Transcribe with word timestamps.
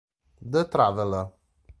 The 0.41 0.65
Traveller 0.65 1.29